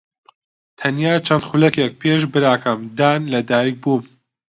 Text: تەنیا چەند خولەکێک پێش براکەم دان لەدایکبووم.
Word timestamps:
تەنیا 0.79 1.13
چەند 1.27 1.43
خولەکێک 1.47 1.91
پێش 2.01 2.21
براکەم 2.33 2.79
دان 2.97 3.21
لەدایکبووم. 3.33 4.05